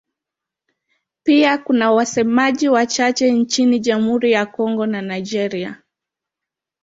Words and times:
Pia 1.23 1.57
kuna 1.57 1.91
wasemaji 1.91 2.69
wachache 2.69 3.31
nchini 3.31 3.79
Jamhuri 3.79 4.31
ya 4.31 4.45
Kongo 4.45 4.85
na 4.85 5.01
Nigeria. 5.01 5.81